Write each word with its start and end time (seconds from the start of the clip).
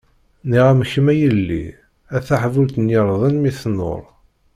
Nniɣ-am, 0.45 0.81
kemm 0.91 1.07
a 1.13 1.15
yelli, 1.21 1.65
a 2.15 2.17
taḥbult 2.27 2.75
n 2.79 2.91
yirden 2.93 3.35
mi 3.39 3.51
tnuṛ. 3.59 4.03